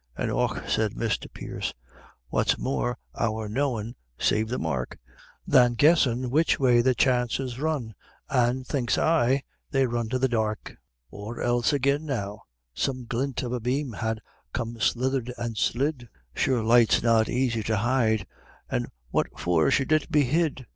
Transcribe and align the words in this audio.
An' 0.17 0.31
"Och," 0.31 0.67
says 0.67 0.95
Misther 0.95 1.29
Pierce, 1.29 1.75
"what 2.29 2.57
more's 2.57 2.95
our 3.15 3.47
knowin' 3.47 3.93
save 4.17 4.49
the 4.49 4.57
mark 4.57 4.97
Than 5.45 5.75
guessin' 5.75 6.31
which 6.31 6.59
way 6.59 6.81
the 6.81 6.95
chances 6.95 7.59
run, 7.59 7.93
an' 8.27 8.63
thinks 8.63 8.97
I 8.97 9.43
they 9.69 9.85
run 9.85 10.09
to 10.09 10.17
the 10.17 10.27
dark; 10.27 10.75
Or 11.11 11.39
else 11.39 11.71
agin 11.71 12.07
now 12.07 12.45
some 12.73 13.05
glint 13.05 13.43
of 13.43 13.53
a 13.53 13.59
bame'd 13.59 13.97
ha' 13.97 14.13
come 14.53 14.79
slithered 14.79 15.31
an' 15.37 15.53
slid; 15.53 16.09
Sure 16.33 16.63
light's 16.63 17.03
not 17.03 17.29
aisy 17.29 17.61
to 17.61 17.77
hide, 17.77 18.25
an' 18.71 18.87
what 19.11 19.27
for 19.39 19.69
should 19.69 19.91
it 19.91 20.09
be 20.11 20.23
hid?" 20.23 20.65